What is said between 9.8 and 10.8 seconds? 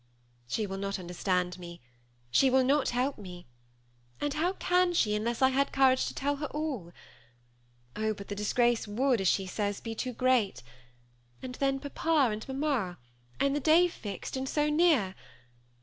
too great;